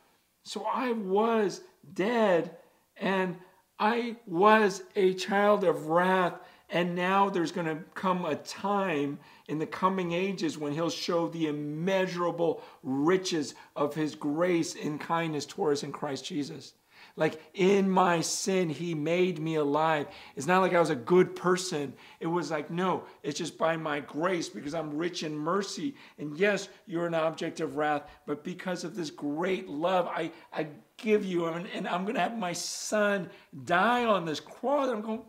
so 0.43 0.65
I 0.65 0.91
was 0.91 1.61
dead 1.93 2.57
and 2.97 3.37
I 3.81 4.15
was 4.27 4.83
a 4.95 5.15
child 5.15 5.63
of 5.63 5.88
wrath. 5.88 6.39
And 6.69 6.95
now 6.95 7.29
there's 7.29 7.51
going 7.51 7.67
to 7.67 7.83
come 7.95 8.23
a 8.23 8.35
time 8.35 9.19
in 9.50 9.59
the 9.59 9.65
coming 9.65 10.13
ages 10.13 10.57
when 10.57 10.71
he'll 10.71 10.89
show 10.89 11.27
the 11.27 11.47
immeasurable 11.47 12.63
riches 12.81 13.55
of 13.75 13.93
his 13.93 14.15
grace 14.15 14.75
and 14.81 14.97
kindness 14.97 15.45
towards 15.45 15.81
us 15.81 15.83
in 15.83 15.91
Christ 15.91 16.23
Jesus. 16.23 16.73
Like 17.15 17.41
in 17.53 17.89
my 17.89 18.21
sin, 18.21 18.69
he 18.69 18.93
made 18.93 19.39
me 19.39 19.55
alive. 19.55 20.07
It's 20.35 20.47
not 20.47 20.61
like 20.61 20.73
I 20.73 20.79
was 20.79 20.89
a 20.89 20.95
good 20.95 21.35
person. 21.35 21.93
It 22.19 22.27
was 22.27 22.51
like, 22.51 22.71
no, 22.71 23.03
it's 23.23 23.37
just 23.37 23.57
by 23.57 23.77
my 23.77 23.99
grace 23.99 24.49
because 24.49 24.73
I'm 24.73 24.95
rich 24.95 25.23
in 25.23 25.37
mercy. 25.37 25.95
And 26.17 26.37
yes, 26.37 26.69
you're 26.87 27.07
an 27.07 27.13
object 27.13 27.59
of 27.59 27.77
wrath, 27.77 28.03
but 28.25 28.43
because 28.43 28.83
of 28.83 28.95
this 28.95 29.09
great 29.09 29.67
love, 29.67 30.07
I, 30.07 30.31
I 30.53 30.67
give 30.97 31.25
you, 31.25 31.45
and, 31.45 31.67
and 31.73 31.87
I'm 31.87 32.03
going 32.03 32.15
to 32.15 32.21
have 32.21 32.37
my 32.37 32.53
son 32.53 33.29
die 33.65 34.05
on 34.05 34.25
this 34.25 34.39
cross. 34.39 34.89
I'm 34.89 35.01
going, 35.01 35.21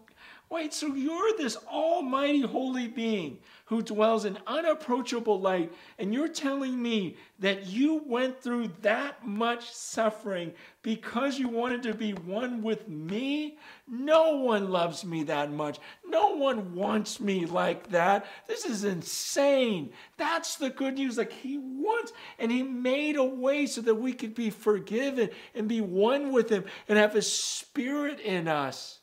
Wait, 0.52 0.74
so 0.74 0.94
you're 0.94 1.34
this 1.38 1.56
almighty 1.66 2.42
holy 2.42 2.86
being 2.86 3.38
who 3.73 3.83
dwells 3.83 4.26
in 4.26 4.38
unapproachable 4.47 5.41
light, 5.41 5.73
and 5.99 6.12
you're 6.12 6.29
telling 6.29 6.81
me 6.81 7.17
that 7.38 7.67
you 7.67 8.02
went 8.07 8.38
through 8.38 8.71
that 8.83 9.26
much 9.26 9.73
suffering 9.73 10.52
because 10.83 11.38
you 11.38 11.49
wanted 11.49 11.83
to 11.83 11.95
be 11.95 12.12
one 12.12 12.62
with 12.62 12.87
me? 12.87 13.57
No 13.88 14.37
one 14.37 14.71
loves 14.71 15.05
me 15.05 15.23
that 15.25 15.50
much. 15.50 15.79
No 16.07 16.37
one 16.37 16.75
wants 16.75 17.19
me 17.19 17.47
like 17.47 17.91
that. 17.91 18.26
This 18.47 18.67
is 18.67 18.85
insane. 18.85 19.93
That's 20.19 20.57
the 20.57 20.69
good 20.69 20.95
news. 20.95 21.17
Like 21.17 21.33
he 21.33 21.57
wants, 21.57 22.12
and 22.38 22.52
he 22.52 22.62
made 22.62 23.17
a 23.17 23.25
way 23.25 23.64
so 23.67 23.81
that 23.81 23.95
we 23.95 24.12
could 24.12 24.35
be 24.35 24.50
forgiven 24.50 25.31
and 25.55 25.67
be 25.67 25.81
one 25.81 26.31
with 26.31 26.50
him 26.50 26.64
and 26.88 26.99
have 26.99 27.14
his 27.14 27.33
spirit 27.33 28.21
in 28.21 28.49
us. 28.49 28.99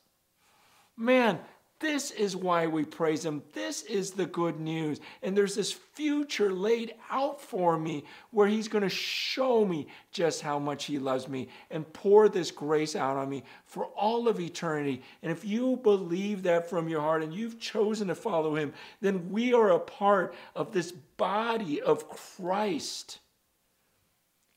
Man, 0.96 1.40
this 1.80 2.12
is 2.12 2.36
why 2.36 2.68
we 2.68 2.84
praise 2.84 3.24
Him. 3.24 3.42
This 3.54 3.84
is 3.84 4.12
the 4.12 4.26
good 4.26 4.60
news. 4.60 5.00
And 5.24 5.36
there's 5.36 5.56
this 5.56 5.72
future 5.72 6.52
laid 6.52 6.94
out 7.10 7.42
for 7.42 7.78
me 7.78 8.04
where 8.32 8.48
He's 8.48 8.68
going 8.68 8.84
to 8.84 8.90
show 8.90 9.64
me 9.66 9.88
just 10.12 10.42
how 10.42 10.60
much 10.60 10.86
He 10.86 11.00
loves 11.00 11.30
me 11.30 11.48
and 11.72 11.92
pour 11.94 12.28
this 12.28 12.52
grace 12.52 12.98
out 12.98 13.16
on 13.16 13.30
me 13.30 13.44
for 13.66 13.86
all 13.86 14.28
of 14.28 14.42
eternity. 14.42 15.02
And 15.24 15.32
if 15.32 15.46
you 15.46 15.78
believe 15.78 16.44
that 16.44 16.70
from 16.70 16.90
your 16.90 17.02
heart 17.02 17.24
and 17.24 17.34
you've 17.34 17.60
chosen 17.60 18.10
to 18.10 18.16
follow 18.16 18.56
Him, 18.56 18.74
then 19.00 19.30
we 19.30 19.54
are 19.54 19.70
a 19.70 19.80
part 19.80 20.36
of 20.56 20.74
this 20.74 20.92
body 20.92 21.82
of 21.82 22.10
Christ. 22.10 23.20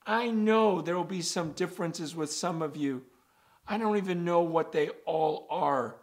I 0.05 0.31
know 0.31 0.81
there 0.81 0.97
will 0.97 1.05
be 1.05 1.23
some 1.23 1.53
differences 1.53 2.17
with 2.17 2.33
some 2.33 2.63
of 2.63 2.77
you. 2.77 3.05
I 3.69 3.79
don't 3.79 3.97
even 3.97 4.25
know 4.25 4.41
what 4.41 4.73
they 4.73 4.89
all 5.07 5.47
are. 5.49 5.95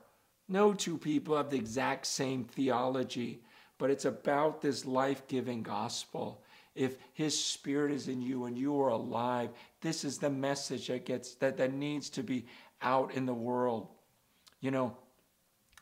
No 0.49 0.73
two 0.73 0.97
people 0.97 1.37
have 1.37 1.51
the 1.51 1.57
exact 1.57 2.07
same 2.07 2.43
theology, 2.43 3.43
but 3.77 3.91
it's 3.91 4.05
about 4.05 4.61
this 4.61 4.83
life 4.83 5.27
giving 5.27 5.61
gospel. 5.61 6.43
If 6.73 6.97
his 7.13 7.39
spirit 7.39 7.91
is 7.91 8.07
in 8.07 8.21
you 8.21 8.45
and 8.45 8.57
you 8.57 8.81
are 8.81 8.89
alive, 8.89 9.51
this 9.81 10.03
is 10.03 10.17
the 10.17 10.29
message 10.29 10.87
that 10.87 11.05
gets 11.05 11.35
that, 11.35 11.57
that 11.57 11.73
needs 11.73 12.09
to 12.11 12.23
be 12.23 12.45
out 12.81 13.13
in 13.13 13.27
the 13.27 13.33
world. 13.33 13.89
You 14.59 14.71
know, 14.71 14.97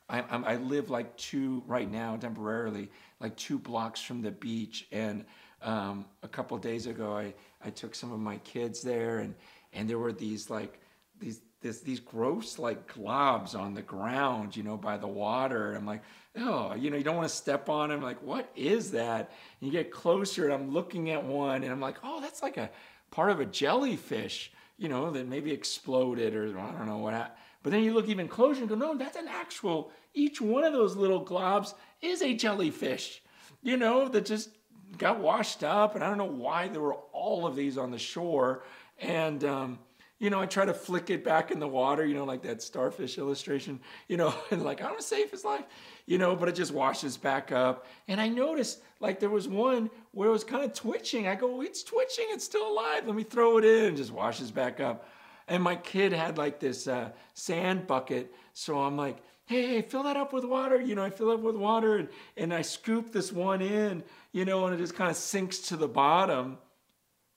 I, 0.10 0.20
I 0.22 0.56
live 0.58 0.90
like 0.90 1.16
two 1.18 1.64
right 1.66 1.90
now 1.90 2.18
temporarily, 2.18 2.92
like 3.20 3.38
two 3.38 3.60
blocks 3.60 4.02
from 4.02 4.22
the 4.22 4.32
beach. 4.32 4.88
And 4.92 5.26
um, 5.62 6.06
a 6.24 6.28
couple 6.28 6.58
days 6.58 6.88
ago, 6.88 7.16
I, 7.16 7.34
I 7.64 7.70
took 7.70 7.96
some 7.96 8.12
of 8.12 8.20
my 8.20 8.38
kids 8.40 8.82
there, 8.82 9.20
and 9.20 9.34
and 9.74 9.90
there 9.90 10.00
were 10.00 10.14
these 10.14 10.50
like 10.50 10.80
these 11.20 11.42
this 11.62 11.82
these 11.82 12.00
gross 12.00 12.60
like 12.60 12.92
globs 12.94 13.56
on 13.56 13.74
the 13.74 13.82
ground, 13.82 14.56
you 14.56 14.64
know, 14.64 14.78
by 14.78 14.98
the 14.98 15.08
water. 15.08 15.74
I'm 15.74 15.86
like, 15.86 16.04
oh, 16.38 16.76
you 16.76 16.90
know, 16.90 16.98
you 16.98 17.04
don't 17.04 17.18
want 17.18 17.30
to 17.30 17.36
step 17.36 17.70
on 17.70 17.90
them. 17.90 18.00
I'm 18.00 18.04
Like, 18.04 18.22
what 18.22 18.50
is 18.56 18.92
that? 18.92 19.32
And 19.60 19.72
you 19.72 19.72
get 19.72 19.92
closer, 19.92 20.46
and 20.46 20.54
I'm 20.54 20.72
looking 20.72 21.10
at 21.10 21.24
one, 21.24 21.64
and 21.64 21.72
I'm 21.72 21.82
like, 21.82 21.98
oh, 22.04 22.22
that's 22.22 22.42
like 22.44 22.58
a 22.58 22.70
part 23.12 23.32
of 23.32 23.40
a 23.40 23.46
jellyfish, 23.46 24.52
you 24.78 24.90
know, 24.90 25.12
that 25.12 25.28
maybe 25.28 25.52
exploded 25.52 26.36
or 26.36 26.58
I 26.60 26.72
don't 26.72 26.88
know 26.88 27.00
what. 27.00 27.38
But 27.64 27.72
then 27.72 27.84
you 27.84 27.94
look 27.94 28.08
even 28.08 28.28
closer 28.28 28.62
and 28.62 28.70
go, 28.70 28.76
no, 28.76 28.96
that's 28.96 29.18
an 29.18 29.28
actual. 29.28 29.92
Each 30.14 30.40
one 30.40 30.64
of 30.64 30.74
those 30.74 30.96
little 30.96 31.26
globs 31.26 31.74
is 32.02 32.22
a 32.22 32.34
jellyfish, 32.34 33.22
you 33.64 33.78
know, 33.78 34.08
that 34.10 34.26
just 34.26 34.50
got 34.98 35.20
washed 35.20 35.64
up, 35.64 35.96
and 35.96 36.04
I 36.04 36.08
don't 36.08 36.18
know 36.18 36.26
why 36.26 36.68
there 36.68 36.82
were 36.82 36.96
all 37.12 37.46
of 37.46 37.56
these 37.56 37.78
on 37.78 37.92
the 37.92 38.00
shore, 38.00 38.64
and. 39.00 39.44
Um, 39.44 39.80
you 40.20 40.32
know, 40.32 40.42
I 40.42 40.48
try 40.48 40.66
to 40.66 40.74
flick 40.74 41.10
it 41.10 41.24
back 41.24 41.52
in 41.52 41.60
the 41.60 41.68
water, 41.68 42.06
you 42.06 42.16
know, 42.16 42.26
like 42.26 42.42
that 42.42 42.64
starfish 42.64 43.18
illustration, 43.18 43.80
you 44.08 44.18
know, 44.18 44.34
and 44.52 44.64
like, 44.64 44.82
I 44.82 44.86
want 44.86 45.00
to 45.00 45.06
save 45.06 45.30
his 45.32 45.46
life, 45.46 45.66
you 46.06 46.18
know, 46.18 46.36
but 46.36 46.50
it 46.50 46.56
just 46.56 46.74
washes 46.74 47.18
back 47.18 47.52
up. 47.52 47.86
And 48.08 48.20
I 48.20 48.28
noticed 48.28 48.82
like 49.00 49.20
there 49.20 49.30
was 49.30 49.48
one 49.48 49.90
where 50.12 50.30
it 50.30 50.32
was 50.32 50.44
kind 50.44 50.64
of 50.64 50.74
twitching. 50.74 51.28
I 51.28 51.36
go, 51.36 51.62
it's 51.62 51.84
twitching, 51.84 52.26
it's 52.30 52.44
still 52.44 52.68
alive. 52.68 53.06
Let 53.06 53.16
me 53.16 53.24
throw 53.24 53.58
it 53.58 53.66
in 53.66 53.86
and 53.86 53.98
just 53.98 54.12
washes 54.12 54.50
back 54.50 54.80
up. 54.80 55.08
And 55.48 55.62
my 55.62 55.76
kid 55.76 56.12
had 56.12 56.38
like 56.38 56.60
this 56.60 56.88
uh, 56.88 57.12
sand 57.34 57.88
bucket. 57.88 58.34
So 58.54 58.80
I'm 58.80 58.98
like, 58.98 59.18
hey, 59.46 59.66
hey, 59.68 59.82
fill 59.82 60.04
that 60.04 60.18
up 60.18 60.34
with 60.34 60.44
water. 60.44 60.82
You 60.82 60.96
know, 60.96 61.04
I 61.04 61.12
fill 61.12 61.30
it 61.30 61.36
up 61.36 61.40
with 61.42 61.56
water 61.56 61.98
and, 61.98 62.10
and 62.36 62.54
I 62.54 62.64
scoop 62.64 63.12
this 63.12 63.32
one 63.32 63.62
in, 63.62 64.04
you 64.32 64.46
know, 64.46 64.66
and 64.66 64.74
it 64.74 64.78
just 64.80 64.96
kind 64.96 65.12
of 65.12 65.16
sinks 65.16 65.60
to 65.60 65.78
the 65.78 65.88
bottom. 65.88 66.58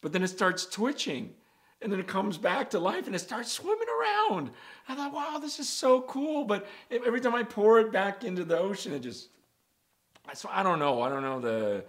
But 0.01 0.13
then 0.13 0.23
it 0.23 0.29
starts 0.29 0.65
twitching 0.65 1.35
and 1.83 1.91
then 1.91 1.99
it 1.99 2.07
comes 2.07 2.37
back 2.37 2.71
to 2.71 2.79
life 2.79 3.07
and 3.07 3.15
it 3.15 3.21
starts 3.21 3.51
swimming 3.53 3.89
around. 3.89 4.51
I 4.89 4.95
thought, 4.95 5.13
wow, 5.13 5.39
this 5.41 5.59
is 5.59 5.69
so 5.69 6.03
cool. 6.03 6.45
But 6.45 6.67
every 6.91 7.21
time 7.21 7.35
I 7.35 7.43
pour 7.43 7.81
it 7.81 7.91
back 7.91 8.23
into 8.25 8.45
the 8.45 8.59
ocean, 8.59 8.93
it 8.93 9.01
just, 9.01 9.29
so 10.35 10.49
I 10.53 10.63
don't 10.63 10.79
know. 10.79 11.03
I 11.03 11.09
don't 11.09 11.23
know 11.23 11.41
the, 11.41 11.85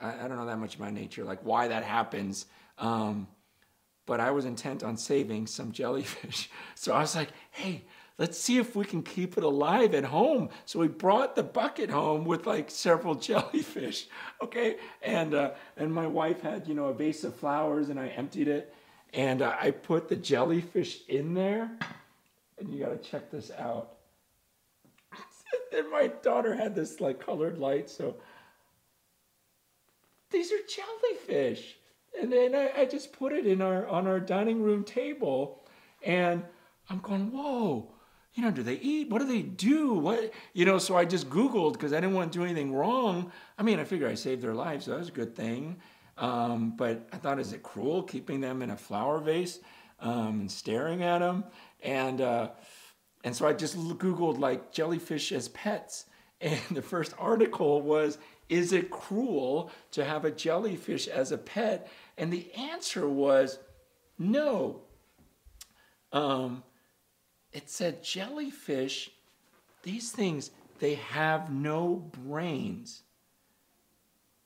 I, 0.00 0.28
don't 0.28 0.36
know 0.36 0.46
that 0.46 0.58
much 0.58 0.76
about 0.76 0.92
nature, 0.92 1.24
like 1.24 1.40
why 1.42 1.68
that 1.68 1.82
happens. 1.82 2.46
Um, 2.78 3.26
but 4.06 4.20
I 4.20 4.30
was 4.30 4.44
intent 4.44 4.82
on 4.84 4.96
saving 4.96 5.46
some 5.46 5.72
jellyfish. 5.72 6.50
So 6.76 6.94
I 6.94 7.00
was 7.00 7.16
like, 7.16 7.30
hey, 7.50 7.82
let's 8.18 8.38
see 8.38 8.58
if 8.58 8.76
we 8.76 8.84
can 8.84 9.02
keep 9.02 9.36
it 9.36 9.42
alive 9.42 9.94
at 9.94 10.04
home. 10.04 10.48
So 10.64 10.78
we 10.78 10.86
brought 10.86 11.34
the 11.34 11.42
bucket 11.42 11.90
home 11.90 12.24
with 12.24 12.46
like 12.46 12.70
several 12.70 13.14
jellyfish, 13.26 14.06
okay? 14.40 14.76
And 15.02 15.34
uh, 15.34 15.50
and 15.76 15.92
my 15.92 16.06
wife 16.06 16.40
had 16.40 16.68
you 16.68 16.74
know 16.74 16.86
a 16.86 16.94
vase 16.94 17.24
of 17.24 17.34
flowers, 17.34 17.88
and 17.88 17.98
I 17.98 18.08
emptied 18.08 18.46
it, 18.46 18.72
and 19.14 19.42
uh, 19.42 19.56
I 19.60 19.70
put 19.70 20.08
the 20.08 20.16
jellyfish 20.16 21.00
in 21.08 21.34
there, 21.34 21.70
and 22.58 22.68
you 22.68 22.84
got 22.84 22.90
to 22.90 23.10
check 23.10 23.30
this 23.30 23.50
out. 23.58 23.96
and 25.76 25.90
my 25.90 26.08
daughter 26.22 26.54
had 26.54 26.74
this 26.74 27.00
like 27.00 27.24
colored 27.24 27.58
light, 27.58 27.88
so 27.90 28.16
these 30.30 30.52
are 30.52 30.58
jellyfish. 30.68 31.76
And 32.20 32.32
then 32.32 32.54
I, 32.54 32.82
I 32.82 32.84
just 32.86 33.12
put 33.12 33.32
it 33.32 33.46
in 33.46 33.62
our 33.62 33.86
on 33.86 34.06
our 34.06 34.20
dining 34.20 34.62
room 34.62 34.84
table, 34.84 35.64
and 36.02 36.42
I'm 36.90 36.98
going, 37.00 37.30
whoa 37.30 37.92
you 38.38 38.44
know, 38.44 38.52
do 38.52 38.62
they 38.62 38.74
eat? 38.74 39.10
What 39.10 39.18
do 39.18 39.26
they 39.26 39.42
do? 39.42 39.94
What, 39.94 40.32
you 40.52 40.64
know, 40.64 40.78
so 40.78 40.96
I 40.96 41.04
just 41.04 41.28
Googled 41.28 41.72
because 41.72 41.92
I 41.92 41.96
didn't 41.98 42.14
want 42.14 42.32
to 42.32 42.38
do 42.38 42.44
anything 42.44 42.72
wrong. 42.72 43.32
I 43.58 43.64
mean, 43.64 43.80
I 43.80 43.84
figure 43.84 44.06
I 44.06 44.14
saved 44.14 44.42
their 44.42 44.54
lives, 44.54 44.84
so 44.84 44.92
that 44.92 45.00
was 45.00 45.08
a 45.08 45.12
good 45.12 45.34
thing. 45.34 45.80
Um, 46.18 46.74
but 46.76 47.08
I 47.12 47.16
thought, 47.16 47.38
is 47.38 47.52
it 47.52 47.62
cruel 47.62 48.02
keeping 48.02 48.40
them 48.40 48.60
in 48.60 48.70
a 48.70 48.76
flower 48.76 49.20
vase 49.20 49.60
um, 50.00 50.40
and 50.40 50.50
staring 50.50 51.02
at 51.02 51.20
them? 51.20 51.44
And, 51.82 52.20
uh, 52.20 52.50
and 53.24 53.34
so 53.34 53.46
I 53.46 53.52
just 53.52 53.76
Googled 53.76 54.38
like 54.38 54.72
jellyfish 54.72 55.32
as 55.32 55.48
pets. 55.48 56.04
And 56.40 56.60
the 56.70 56.82
first 56.82 57.14
article 57.18 57.82
was, 57.82 58.16
is 58.48 58.72
it 58.72 58.90
cruel 58.90 59.72
to 59.90 60.04
have 60.04 60.24
a 60.24 60.30
jellyfish 60.30 61.08
as 61.08 61.32
a 61.32 61.38
pet? 61.38 61.90
And 62.16 62.32
the 62.32 62.54
answer 62.54 63.08
was 63.08 63.58
no. 64.20 64.82
Um, 66.12 66.62
it 67.52 67.68
said 67.68 68.04
jellyfish, 68.04 69.10
these 69.82 70.12
things, 70.12 70.52
they 70.78 70.94
have 70.94 71.52
no 71.52 71.96
brains 71.96 73.02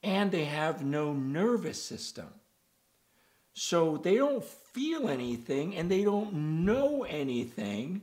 and 0.03 0.31
they 0.31 0.45
have 0.45 0.85
no 0.85 1.13
nervous 1.13 1.83
system. 1.83 2.29
So 3.55 3.99
they 3.99 4.17
don't 4.17 4.43
feel 4.45 5.09
anything 5.09 5.77
and 5.77 5.91
they 5.91 6.05
don't 6.05 6.65
know 6.65 7.05
anything. 7.05 8.03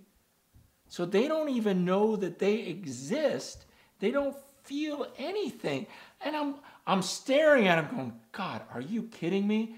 So 0.88 1.06
they 1.06 1.27
don't 1.27 1.50
even 1.50 1.86
know 1.86 2.15
that 2.15 2.39
they 2.39 2.60
exist. 2.60 3.65
They 4.00 4.12
don't 4.12 4.36
feel 4.63 5.08
anything. 5.18 5.88
And 6.22 6.36
I'm 6.36 6.56
I'm 6.86 7.01
staring 7.01 7.68
at 7.68 7.75
them 7.75 7.96
going, 7.96 8.13
God, 8.32 8.63
are 8.74 8.82
you 8.82 9.03
kidding 9.03 9.48
me? 9.48 9.75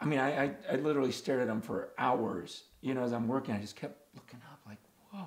I 0.00 0.04
mean, 0.04 0.18
I, 0.18 0.44
I, 0.44 0.54
I 0.70 0.76
literally 0.76 1.12
stared 1.12 1.40
at 1.40 1.48
them 1.48 1.60
for 1.60 1.90
hours. 1.98 2.64
You 2.80 2.94
know, 2.94 3.02
as 3.02 3.12
I'm 3.12 3.26
working, 3.26 3.54
I 3.54 3.60
just 3.60 3.76
kept 3.76 3.98
looking 4.14 4.40
up 4.50 4.60
like, 4.66 4.78
whoa. 5.10 5.26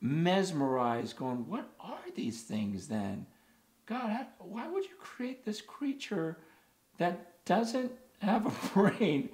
Mesmerized, 0.00 1.16
going, 1.16 1.46
what 1.48 1.68
are 1.80 1.98
these 2.14 2.42
things 2.42 2.88
then? 2.88 3.26
God, 3.86 4.26
why 4.38 4.68
would 4.68 4.84
you 4.84 4.96
create 4.98 5.44
this 5.44 5.60
creature 5.60 6.36
that 6.98 7.44
doesn't 7.44 7.92
have 8.18 8.46
a 8.46 8.68
brain 8.74 9.30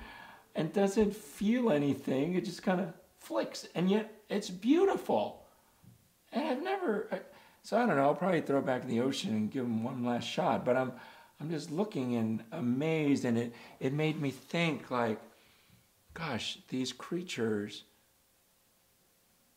and 0.55 0.73
doesn't 0.73 1.17
feel 1.17 1.71
anything? 1.71 2.35
It 2.35 2.45
just 2.45 2.63
kind 2.63 2.81
of 2.81 2.93
flicks, 3.19 3.67
and 3.75 3.91
yet 3.91 4.13
it's 4.29 4.51
beautiful. 4.51 5.47
And 6.33 6.47
I've 6.47 6.63
never, 6.63 7.23
so 7.63 7.79
I 7.79 7.87
don't 7.87 7.97
know, 7.97 8.03
I'll 8.03 8.15
probably 8.15 8.43
throw 8.43 8.59
it 8.59 8.67
back 8.67 8.83
in 8.83 8.89
the 8.89 9.01
ocean 9.01 9.35
and 9.35 9.51
give 9.51 9.65
them 9.65 9.83
one 9.83 10.05
last 10.05 10.29
shot, 10.29 10.65
but 10.65 10.77
I'm, 10.77 10.93
I'm 11.41 11.51
just 11.51 11.71
looking 11.71 12.17
and 12.17 12.45
amazed, 12.53 13.25
and 13.25 13.39
it, 13.39 13.55
it 13.81 13.93
made 13.93 14.21
me 14.21 14.31
think 14.31 14.91
like, 14.91 15.19
gosh, 16.15 16.59
these 16.69 16.93
creatures 16.93 17.85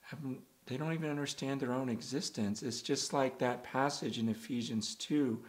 haven't 0.01 0.41
they 0.67 0.77
don't 0.77 0.93
even 0.93 1.09
understand 1.09 1.59
their 1.59 1.73
own 1.73 1.89
existence. 1.89 2.63
It's 2.63 2.81
just 2.81 3.13
like 3.13 3.39
that 3.39 3.63
passage 3.63 4.17
in 4.17 4.29
Ephesians 4.29 4.95
2 4.95 5.39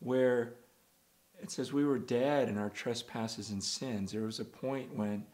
where 0.00 0.54
it 1.40 1.50
says 1.50 1.72
we 1.72 1.84
were 1.84 1.98
dead 1.98 2.48
in 2.48 2.58
our 2.58 2.70
trespasses 2.70 3.50
and 3.50 3.62
sins. 3.62 4.12
There 4.12 4.22
was 4.22 4.40
a 4.40 4.44
point 4.44 4.94
when 4.96 5.24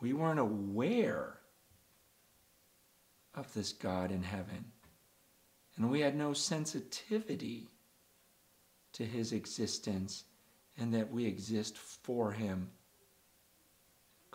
we 0.00 0.12
weren't 0.12 0.38
aware 0.38 1.38
of 3.34 3.52
this 3.54 3.72
God 3.72 4.10
in 4.10 4.22
heaven. 4.22 4.72
And 5.76 5.90
we 5.90 6.00
had 6.00 6.16
no 6.16 6.32
sensitivity 6.32 7.68
to 8.94 9.04
his 9.04 9.32
existence 9.32 10.24
and 10.78 10.94
that 10.94 11.10
we 11.10 11.26
exist 11.26 11.76
for 11.76 12.32
him. 12.32 12.70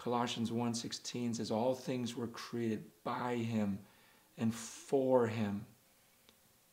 Colossians 0.04 0.50
1:16 0.50 1.36
says 1.36 1.52
all 1.52 1.76
things 1.76 2.16
were 2.16 2.26
created 2.26 2.84
by 3.04 3.36
him 3.36 3.78
and 4.36 4.52
for 4.52 5.28
him. 5.28 5.64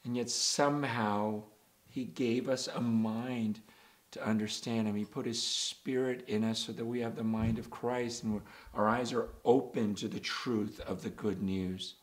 And 0.02 0.16
yet 0.16 0.30
somehow 0.30 1.42
he 1.90 2.06
gave 2.06 2.48
us 2.48 2.68
a 2.68 2.80
mind 2.80 3.60
to 4.12 4.26
understand 4.26 4.88
him. 4.88 4.96
He 4.96 5.04
put 5.04 5.26
his 5.26 5.42
spirit 5.42 6.26
in 6.26 6.42
us 6.42 6.60
so 6.60 6.72
that 6.72 6.86
we 6.86 7.00
have 7.00 7.16
the 7.16 7.22
mind 7.22 7.58
of 7.58 7.68
Christ 7.68 8.22
and 8.22 8.40
our 8.72 8.88
eyes 8.88 9.12
are 9.12 9.28
open 9.44 9.94
to 9.96 10.08
the 10.08 10.20
truth 10.20 10.80
of 10.80 11.02
the 11.02 11.10
good 11.10 11.42
news. 11.42 11.96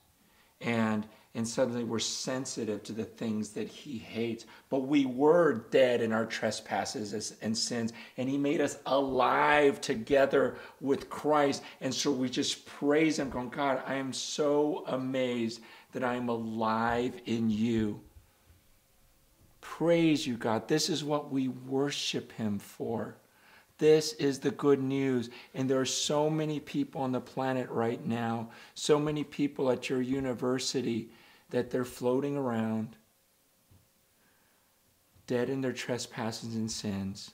And 0.61 1.07
and 1.35 1.45
suddenly 1.45 1.83
we're 1.83 1.99
sensitive 1.99 2.81
to 2.83 2.93
the 2.93 3.03
things 3.03 3.49
that 3.49 3.67
he 3.67 3.97
hates. 3.97 4.45
But 4.69 4.87
we 4.87 5.05
were 5.05 5.65
dead 5.69 6.01
in 6.01 6.13
our 6.13 6.25
trespasses 6.25 7.35
and 7.41 7.57
sins, 7.57 7.91
and 8.17 8.29
he 8.29 8.37
made 8.37 8.61
us 8.61 8.79
alive 8.85 9.81
together 9.81 10.55
with 10.79 11.09
Christ. 11.09 11.61
And 11.81 11.93
so 11.93 12.09
we 12.09 12.29
just 12.29 12.65
praise 12.65 13.19
him, 13.19 13.29
going, 13.29 13.49
God, 13.49 13.83
I 13.85 13.95
am 13.95 14.13
so 14.13 14.85
amazed 14.87 15.61
that 15.91 16.05
I 16.05 16.15
am 16.15 16.29
alive 16.29 17.13
in 17.25 17.49
you. 17.49 17.99
Praise 19.59 20.25
you, 20.25 20.37
God. 20.37 20.67
This 20.69 20.89
is 20.89 21.03
what 21.03 21.31
we 21.31 21.49
worship 21.49 22.31
him 22.31 22.59
for. 22.59 23.17
This 23.77 24.13
is 24.13 24.39
the 24.39 24.51
good 24.51 24.81
news. 24.81 25.29
And 25.53 25.69
there 25.69 25.81
are 25.81 25.85
so 25.85 26.29
many 26.29 26.61
people 26.61 27.01
on 27.01 27.11
the 27.11 27.19
planet 27.19 27.69
right 27.69 28.05
now, 28.05 28.51
so 28.73 28.97
many 28.97 29.25
people 29.25 29.69
at 29.69 29.89
your 29.89 30.01
university 30.01 31.09
that 31.55 31.69
they're 31.69 31.85
floating 31.85 32.35
around, 32.35 32.97
dead 35.25 35.49
in 35.49 35.61
their 35.61 35.71
trespasses 35.71 36.53
and 36.53 36.69
sins, 36.69 37.31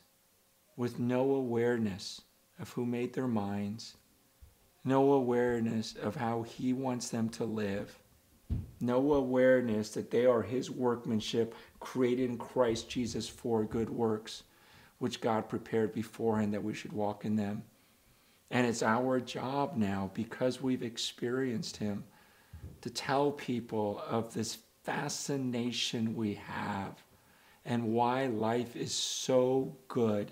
with 0.78 1.00
no 1.00 1.34
awareness 1.34 2.22
of 2.60 2.70
who 2.70 2.86
made 2.86 3.14
their 3.14 3.28
minds, 3.28 3.98
no 4.84 5.14
awareness 5.14 5.96
of 5.96 6.16
how 6.18 6.44
He 6.44 6.72
wants 6.72 7.10
them 7.10 7.30
to 7.30 7.46
live, 7.46 7.98
no 8.80 9.14
awareness 9.14 9.90
that 9.90 10.12
they 10.12 10.28
are 10.28 10.44
His 10.44 10.70
workmanship 10.70 11.56
created 11.80 12.30
in 12.30 12.38
Christ 12.38 12.88
Jesus 12.88 13.28
for 13.28 13.64
good 13.64 13.90
works, 13.90 14.44
which 15.00 15.20
God 15.20 15.50
prepared 15.50 15.94
beforehand 15.94 16.54
that 16.54 16.64
we 16.64 16.76
should 16.76 16.94
walk 16.94 17.26
in 17.26 17.38
them. 17.38 17.64
And 18.52 18.68
it's 18.68 18.84
our 18.84 19.20
job 19.20 19.78
now, 19.78 20.12
because 20.14 20.62
we've 20.62 20.84
experienced 20.84 21.78
Him, 21.78 22.04
to 22.82 22.90
tell 22.90 23.32
people 23.32 24.04
of 24.10 24.34
this 24.34 24.58
fascination 24.84 26.16
we 26.16 26.36
have 26.36 27.04
and 27.66 27.94
why 27.94 28.26
life 28.26 28.76
is 28.76 28.94
so 28.94 29.76
good, 29.88 30.32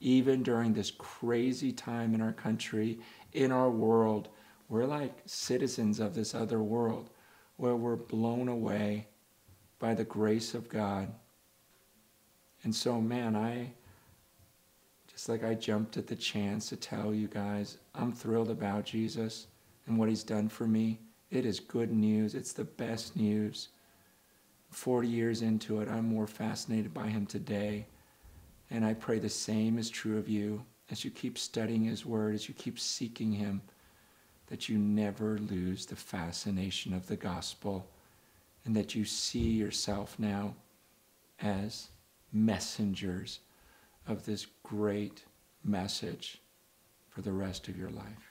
even 0.00 0.42
during 0.42 0.72
this 0.72 0.90
crazy 0.90 1.72
time 1.72 2.14
in 2.14 2.20
our 2.20 2.32
country, 2.32 2.98
in 3.32 3.50
our 3.50 3.70
world. 3.70 4.28
We're 4.68 4.84
like 4.84 5.22
citizens 5.24 5.98
of 5.98 6.14
this 6.14 6.34
other 6.34 6.62
world 6.62 7.10
where 7.56 7.76
we're 7.76 7.96
blown 7.96 8.48
away 8.48 9.06
by 9.78 9.94
the 9.94 10.04
grace 10.04 10.54
of 10.54 10.68
God. 10.68 11.12
And 12.64 12.74
so, 12.74 13.00
man, 13.00 13.34
I 13.34 13.72
just 15.10 15.28
like 15.28 15.42
I 15.42 15.54
jumped 15.54 15.96
at 15.96 16.06
the 16.06 16.16
chance 16.16 16.68
to 16.68 16.76
tell 16.76 17.14
you 17.14 17.28
guys, 17.28 17.78
I'm 17.94 18.12
thrilled 18.12 18.50
about 18.50 18.84
Jesus 18.84 19.46
and 19.86 19.98
what 19.98 20.08
he's 20.08 20.22
done 20.22 20.48
for 20.48 20.66
me. 20.66 21.00
It 21.30 21.44
is 21.44 21.60
good 21.60 21.92
news. 21.92 22.34
It's 22.34 22.52
the 22.52 22.64
best 22.64 23.16
news. 23.16 23.68
40 24.70 25.08
years 25.08 25.42
into 25.42 25.80
it, 25.80 25.88
I'm 25.88 26.06
more 26.06 26.26
fascinated 26.26 26.92
by 26.92 27.08
him 27.08 27.26
today. 27.26 27.86
And 28.70 28.84
I 28.84 28.94
pray 28.94 29.18
the 29.18 29.28
same 29.28 29.78
is 29.78 29.90
true 29.90 30.18
of 30.18 30.28
you 30.28 30.64
as 30.90 31.04
you 31.04 31.10
keep 31.10 31.38
studying 31.38 31.84
his 31.84 32.06
word, 32.06 32.34
as 32.34 32.48
you 32.48 32.54
keep 32.54 32.78
seeking 32.78 33.32
him, 33.32 33.60
that 34.46 34.68
you 34.68 34.78
never 34.78 35.38
lose 35.38 35.86
the 35.86 35.96
fascination 35.96 36.94
of 36.94 37.06
the 37.06 37.16
gospel 37.16 37.90
and 38.64 38.74
that 38.76 38.94
you 38.94 39.04
see 39.04 39.50
yourself 39.50 40.18
now 40.18 40.54
as 41.40 41.88
messengers 42.32 43.40
of 44.06 44.24
this 44.24 44.46
great 44.62 45.24
message 45.64 46.40
for 47.08 47.22
the 47.22 47.32
rest 47.32 47.68
of 47.68 47.76
your 47.76 47.90
life. 47.90 48.27